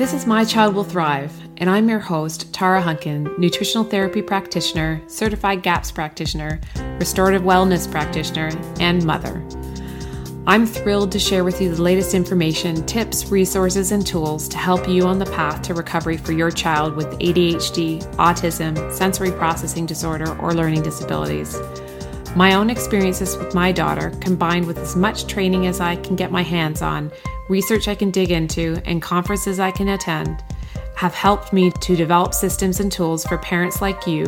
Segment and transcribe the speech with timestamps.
[0.00, 5.02] This is My Child Will Thrive, and I'm your host, Tara Hunkin, nutritional therapy practitioner,
[5.08, 6.58] certified GAPS practitioner,
[6.98, 8.50] restorative wellness practitioner,
[8.80, 9.44] and mother.
[10.46, 14.88] I'm thrilled to share with you the latest information, tips, resources, and tools to help
[14.88, 20.34] you on the path to recovery for your child with ADHD, autism, sensory processing disorder,
[20.38, 21.54] or learning disabilities.
[22.34, 26.32] My own experiences with my daughter, combined with as much training as I can get
[26.32, 27.12] my hands on,
[27.50, 30.42] research I can dig into, and conferences I can attend,
[30.94, 34.26] have helped me to develop systems and tools for parents like you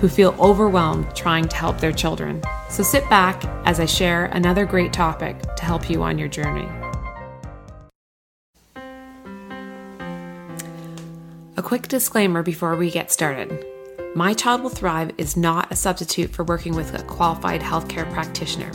[0.00, 2.42] who feel overwhelmed trying to help their children.
[2.68, 6.68] So sit back as I share another great topic to help you on your journey.
[11.56, 13.64] A quick disclaimer before we get started.
[14.14, 18.70] My Child Will Thrive is not a substitute for working with a qualified healthcare practitioner.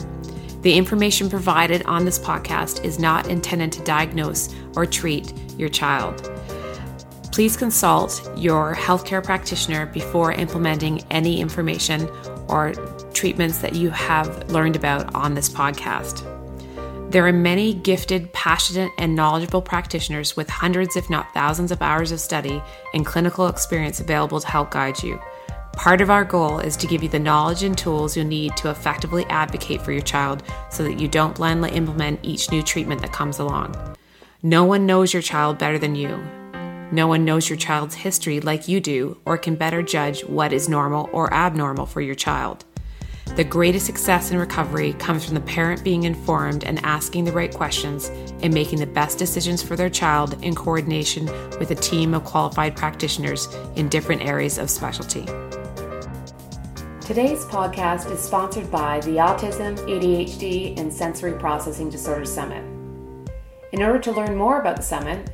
[0.64, 6.30] The information provided on this podcast is not intended to diagnose or treat your child.
[7.32, 12.08] Please consult your healthcare practitioner before implementing any information
[12.48, 12.72] or
[13.12, 16.22] treatments that you have learned about on this podcast.
[17.10, 22.10] There are many gifted, passionate, and knowledgeable practitioners with hundreds, if not thousands, of hours
[22.10, 22.62] of study
[22.94, 25.20] and clinical experience available to help guide you.
[25.76, 28.70] Part of our goal is to give you the knowledge and tools you'll need to
[28.70, 33.12] effectively advocate for your child so that you don't blindly implement each new treatment that
[33.12, 33.76] comes along.
[34.42, 36.16] No one knows your child better than you.
[36.90, 40.68] No one knows your child's history like you do or can better judge what is
[40.68, 42.64] normal or abnormal for your child.
[43.36, 47.52] The greatest success in recovery comes from the parent being informed and asking the right
[47.52, 48.10] questions
[48.42, 51.26] and making the best decisions for their child in coordination
[51.58, 55.26] with a team of qualified practitioners in different areas of specialty.
[57.04, 62.64] Today's podcast is sponsored by the Autism, ADHD, and Sensory Processing Disorder Summit.
[63.72, 65.28] In order to learn more about the summit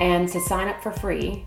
[0.00, 1.42] and to sign up for free,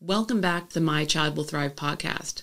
[0.00, 2.42] Welcome back to the My Child Will Thrive podcast.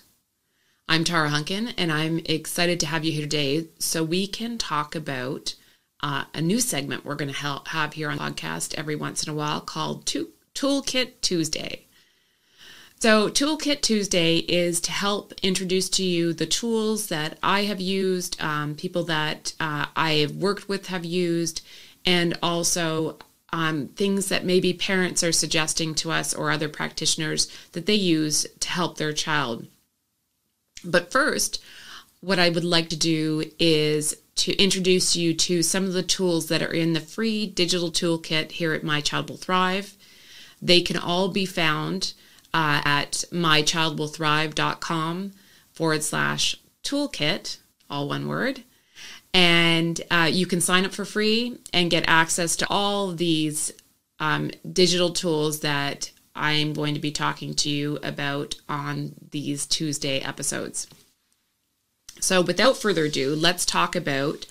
[0.89, 4.95] I'm Tara Hunkin, and I'm excited to have you here today so we can talk
[4.95, 5.53] about
[6.03, 9.29] uh, a new segment we're going to have here on the podcast every once in
[9.29, 10.05] a while called
[10.55, 11.85] Toolkit Tuesday.
[12.99, 18.39] So, Toolkit Tuesday is to help introduce to you the tools that I have used,
[18.39, 21.61] um, people that uh, I have worked with have used,
[22.05, 23.17] and also
[23.53, 28.45] um, things that maybe parents are suggesting to us or other practitioners that they use
[28.59, 29.65] to help their child.
[30.83, 31.61] But first,
[32.21, 36.47] what I would like to do is to introduce you to some of the tools
[36.47, 39.95] that are in the free digital toolkit here at My Child Will Thrive.
[40.61, 42.13] They can all be found
[42.53, 45.31] uh, at mychildwillthrive.com
[45.73, 47.57] forward slash toolkit,
[47.89, 48.63] all one word.
[49.33, 53.71] And uh, you can sign up for free and get access to all these
[54.19, 60.19] um, digital tools that I'm going to be talking to you about on these Tuesday
[60.19, 60.87] episodes.
[62.21, 64.45] So, without further ado, let's talk about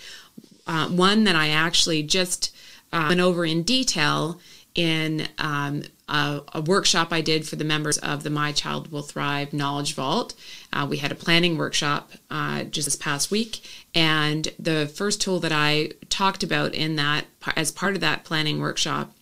[0.67, 2.55] uh, one that I actually just
[2.93, 4.41] uh, went over in detail
[4.75, 9.03] in um, a, a, workshop I did for the members of the My Child Will
[9.03, 10.35] Thrive Knowledge Vault.
[10.73, 13.63] Uh, we had a planning workshop uh, just this past week,
[13.95, 17.27] and the first tool that I talked about in that,
[17.57, 19.13] as part of that planning workshop,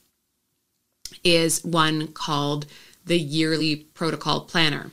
[1.22, 2.66] is one called
[3.04, 4.90] the Yearly Protocol Planner.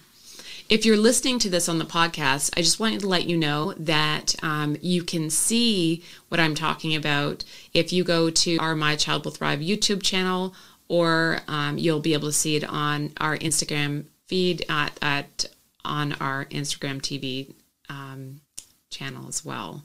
[0.67, 3.73] If you're listening to this on the podcast, I just wanted to let you know
[3.77, 7.43] that um, you can see what I'm talking about
[7.75, 10.55] if you go to our My Child Will Thrive YouTube channel,
[10.87, 15.45] or um, you'll be able to see it on our Instagram feed at, at
[15.83, 17.53] on our Instagram TV
[17.89, 18.41] um,
[18.89, 19.83] channel as well.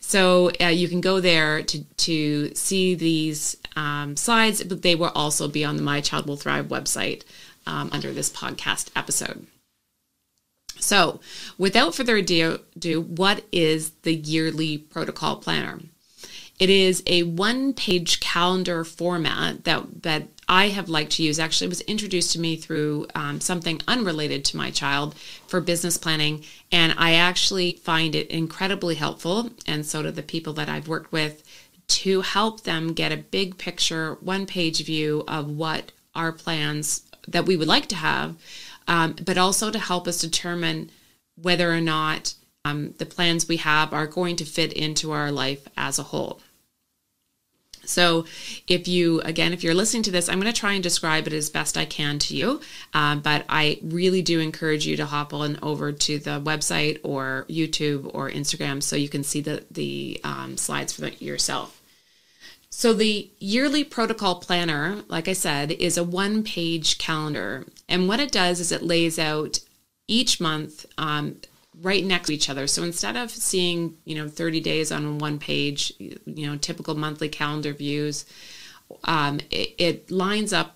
[0.00, 5.10] So uh, you can go there to, to see these um, slides, but they will
[5.16, 7.24] also be on the My Child Will Thrive website
[7.66, 9.48] um, under this podcast episode.
[10.82, 11.20] So,
[11.58, 12.58] without further ado,
[13.00, 15.78] what is the yearly protocol planner?
[16.58, 21.38] It is a one page calendar format that, that I have liked to use.
[21.38, 25.14] Actually, was introduced to me through um, something unrelated to my child
[25.46, 26.44] for business planning.
[26.72, 31.12] And I actually find it incredibly helpful, and so do the people that I've worked
[31.12, 31.44] with,
[31.88, 37.46] to help them get a big picture, one page view of what our plans that
[37.46, 38.36] we would like to have
[38.88, 40.90] um, but also to help us determine
[41.40, 42.34] whether or not
[42.64, 46.40] um, the plans we have are going to fit into our life as a whole.
[47.84, 48.26] So,
[48.68, 51.32] if you, again, if you're listening to this, I'm going to try and describe it
[51.32, 52.60] as best I can to you.
[52.94, 57.44] Um, but I really do encourage you to hop on over to the website or
[57.48, 61.81] YouTube or Instagram so you can see the, the um, slides for yourself.
[62.74, 67.66] So, the yearly protocol planner, like I said, is a one page calendar.
[67.86, 69.60] And what it does is it lays out
[70.08, 71.36] each month um,
[71.82, 72.66] right next to each other.
[72.66, 77.28] So instead of seeing, you know, 30 days on one page, you know, typical monthly
[77.28, 78.24] calendar views,
[79.04, 80.74] um, it, it lines up.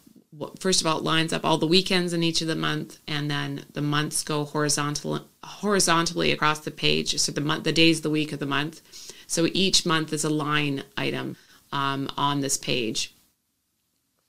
[0.61, 3.31] First of all, it lines up all the weekends in each of the month, and
[3.31, 7.19] then the months go horizontal horizontally across the page.
[7.19, 8.83] So the month, the days of the week of the month.
[9.27, 11.37] So each month is a line item
[11.73, 13.15] um, on this page,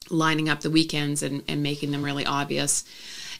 [0.10, 2.84] lining up the weekends and, and making them really obvious.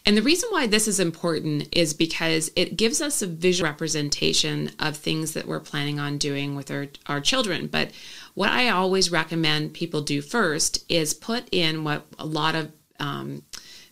[0.06, 4.72] And the reason why this is important is because it gives us a visual representation
[4.80, 7.68] of things that we're planning on doing with our, our children.
[7.68, 7.92] But
[8.34, 12.72] what I always recommend people do first is put in what a lot of
[13.02, 13.44] um,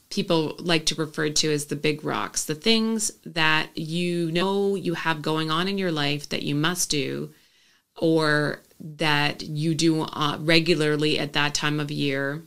[0.09, 4.93] people like to refer to as the big rocks, the things that you know you
[4.93, 7.33] have going on in your life that you must do
[7.97, 12.43] or that you do uh, regularly at that time of year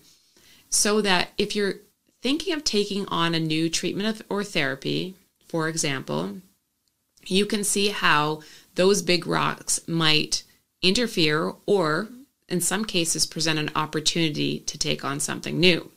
[0.70, 1.74] so that if you're
[2.22, 5.14] thinking of taking on a new treatment or therapy,
[5.46, 6.38] for example,
[7.26, 8.42] you can see how
[8.74, 10.42] those big rocks might
[10.82, 12.08] interfere or,
[12.48, 15.90] in some cases, present an opportunity to take on something new.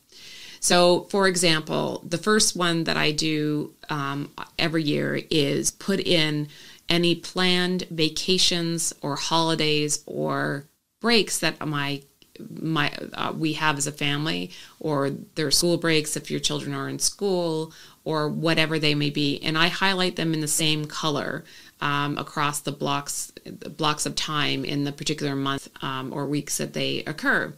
[0.59, 6.49] So, for example, the first one that I do um, every year is put in
[6.91, 10.65] any planned vacations or holidays or
[10.99, 12.03] breaks that my
[12.49, 16.89] my uh, we have as a family or their school breaks if your children are
[16.89, 17.71] in school
[18.03, 19.39] or whatever they may be.
[19.43, 21.45] And i highlight them in the same color
[21.79, 26.57] um, across the blocks the blocks of time in the particular month um, or weeks
[26.57, 27.53] that they occur.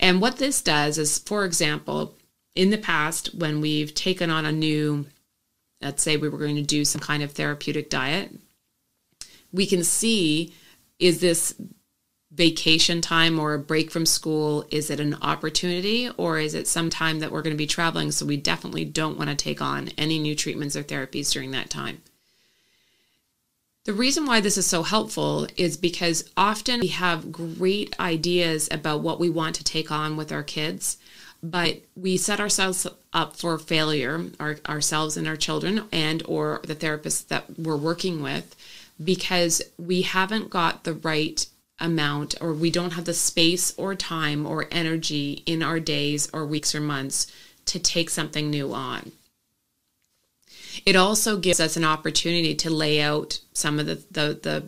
[0.00, 2.16] And what this does is for example
[2.56, 5.06] in the past when we've taken on a new
[5.80, 8.32] let's say we were going to do some kind of therapeutic diet
[9.52, 10.52] we can see
[10.98, 11.54] is this
[12.32, 14.64] vacation time or a break from school?
[14.70, 18.12] Is it an opportunity or is it some time that we're going to be traveling?
[18.12, 21.70] So we definitely don't want to take on any new treatments or therapies during that
[21.70, 22.02] time.
[23.84, 29.00] The reason why this is so helpful is because often we have great ideas about
[29.00, 30.98] what we want to take on with our kids,
[31.42, 36.74] but we set ourselves up for failure, our, ourselves and our children and or the
[36.74, 38.54] therapists that we're working with
[39.02, 41.46] because we haven't got the right
[41.78, 46.44] amount or we don't have the space or time or energy in our days or
[46.44, 47.26] weeks or months
[47.64, 49.12] to take something new on.
[50.84, 54.64] It also gives us an opportunity to lay out some of the, the, the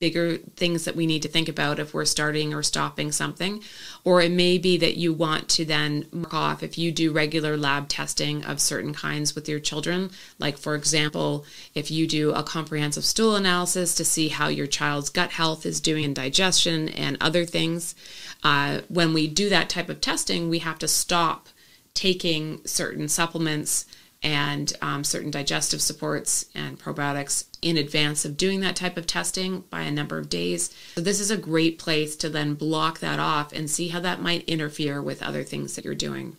[0.00, 3.62] bigger things that we need to think about if we're starting or stopping something.
[4.02, 7.56] Or it may be that you want to then mark off if you do regular
[7.56, 10.10] lab testing of certain kinds with your children.
[10.38, 15.10] Like, for example, if you do a comprehensive stool analysis to see how your child's
[15.10, 17.94] gut health is doing in digestion and other things.
[18.42, 21.48] Uh, when we do that type of testing, we have to stop
[21.94, 23.86] taking certain supplements
[24.24, 29.60] and um, certain digestive supports and probiotics in advance of doing that type of testing
[29.68, 30.74] by a number of days.
[30.94, 34.22] So, this is a great place to then block that off and see how that
[34.22, 36.36] might interfere with other things that you're doing.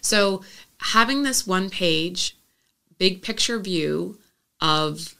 [0.00, 0.42] So,
[0.80, 2.36] having this one page,
[2.98, 4.18] big picture view
[4.60, 5.14] of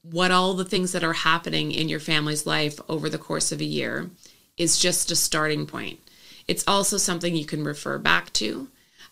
[0.00, 3.60] what all the things that are happening in your family's life over the course of
[3.60, 4.08] a year
[4.56, 6.00] is just a starting point.
[6.46, 8.68] It's also something you can refer back to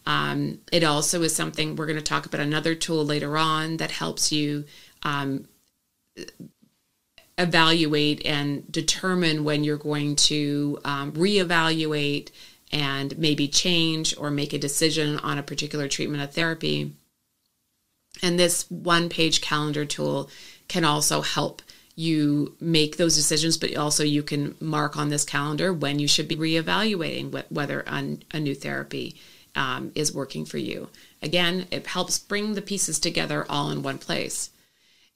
[0.06, 3.90] um, it also is something we're going to talk about another tool later on that
[3.90, 4.64] helps you
[5.02, 5.48] um,
[7.36, 12.30] evaluate and determine when you're going to um, reevaluate
[12.72, 16.94] and maybe change or make a decision on a particular treatment of therapy.
[18.22, 20.30] And this one page calendar tool
[20.68, 21.62] can also help
[21.96, 26.28] you make those decisions, but also you can mark on this calendar when you should
[26.28, 29.16] be reevaluating whether a new therapy
[29.56, 30.88] um, is working for you.
[31.22, 34.50] Again, it helps bring the pieces together all in one place.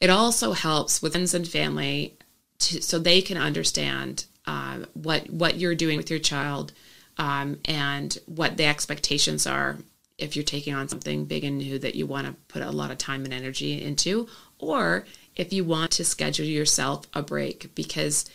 [0.01, 2.17] It also helps with friends and family
[2.61, 6.73] to, so they can understand uh, what what you're doing with your child
[7.19, 9.77] um, and what the expectations are
[10.17, 12.91] if you're taking on something big and new that you want to put a lot
[12.91, 14.27] of time and energy into,
[14.59, 15.05] or
[15.37, 18.29] if you want to schedule yourself a break because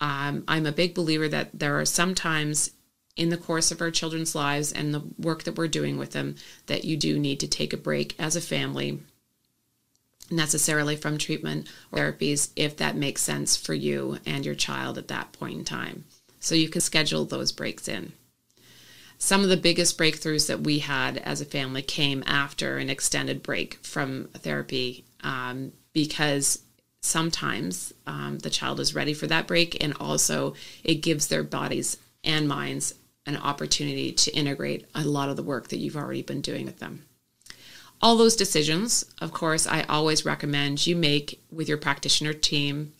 [0.00, 2.70] um, I'm a big believer that there are sometimes
[3.18, 6.36] in the course of our children's lives and the work that we're doing with them
[6.66, 9.00] that you do need to take a break as a family
[10.30, 15.08] necessarily from treatment or therapies if that makes sense for you and your child at
[15.08, 16.04] that point in time.
[16.38, 18.12] So you can schedule those breaks in.
[19.18, 23.42] Some of the biggest breakthroughs that we had as a family came after an extended
[23.42, 26.60] break from therapy um, because
[27.00, 31.96] sometimes um, the child is ready for that break and also it gives their bodies
[32.22, 32.94] and minds
[33.28, 36.80] an opportunity to integrate a lot of the work that you've already been doing with
[36.80, 37.04] them
[38.00, 42.92] all those decisions, of course, I always recommend you make with your practitioner team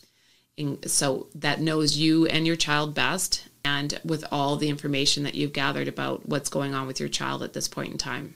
[0.86, 5.52] so that knows you and your child best and with all the information that you've
[5.52, 8.34] gathered about what's going on with your child at this point in time.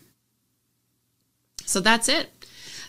[1.65, 2.31] So that's it.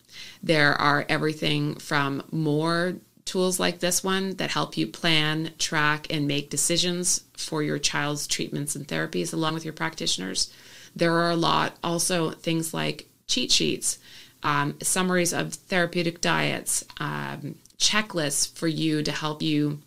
[0.43, 2.95] There are everything from more
[3.29, 8.27] tools like this one that help you plan, track, and make decisions for your child's
[8.27, 10.53] treatments and therapies along with your practitioners.
[10.97, 13.99] There are a lot also things like cheat sheets,
[14.43, 19.81] um, summaries of therapeutic diets, um, checklists for you to help you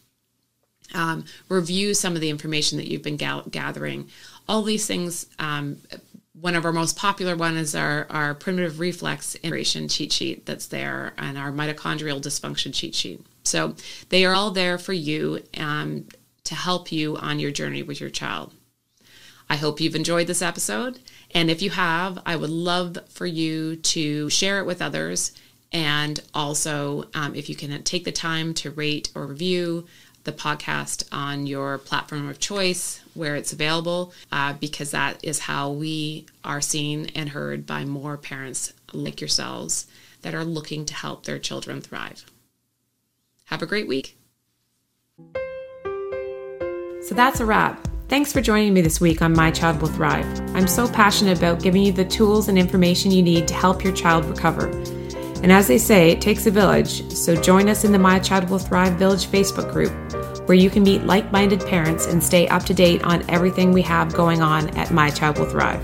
[0.93, 4.09] um, review some of the information that you've been ga- gathering.
[4.47, 5.25] All these things.
[5.39, 5.77] Um,
[6.39, 10.67] one of our most popular one is our, our primitive reflex integration cheat sheet that's
[10.67, 13.21] there and our mitochondrial dysfunction cheat sheet.
[13.43, 13.75] So
[14.09, 16.07] they are all there for you um,
[16.43, 18.53] to help you on your journey with your child.
[19.49, 20.99] I hope you've enjoyed this episode
[21.33, 25.31] and if you have, I would love for you to share it with others.
[25.71, 29.85] And also, um, if you can take the time to rate or review
[30.23, 35.71] the podcast on your platform of choice where it's available, uh, because that is how
[35.71, 39.87] we are seen and heard by more parents like yourselves
[40.21, 42.25] that are looking to help their children thrive.
[43.51, 44.17] Have a great week.
[47.01, 47.85] So that's a wrap.
[48.07, 50.25] Thanks for joining me this week on My Child Will Thrive.
[50.55, 53.93] I'm so passionate about giving you the tools and information you need to help your
[53.93, 54.67] child recover.
[55.43, 58.49] And as they say, it takes a village, so join us in the My Child
[58.49, 59.91] Will Thrive Village Facebook group,
[60.47, 63.81] where you can meet like minded parents and stay up to date on everything we
[63.81, 65.83] have going on at My Child Will Thrive.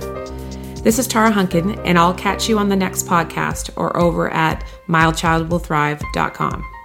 [0.84, 4.64] This is Tara Hunkin, and I'll catch you on the next podcast or over at
[4.88, 6.77] mychildwillthrive.com.